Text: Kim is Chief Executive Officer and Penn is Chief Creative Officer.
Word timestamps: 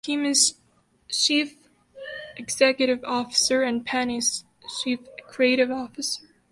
Kim 0.03 0.25
is 0.25 0.55
Chief 1.11 1.55
Executive 2.35 3.03
Officer 3.03 3.61
and 3.61 3.85
Penn 3.85 4.09
is 4.09 4.43
Chief 4.81 4.99
Creative 5.27 5.69
Officer. 5.69 6.23